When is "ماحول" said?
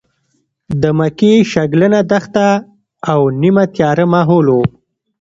4.13-4.47